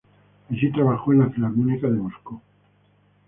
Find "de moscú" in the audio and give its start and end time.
1.87-2.41